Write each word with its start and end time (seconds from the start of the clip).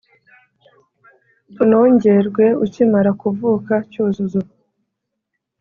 Tunogerwe 1.53 2.45
Ukimara 2.65 3.11
kuvuka 3.21 3.73
Cyuzuzo 3.91 4.41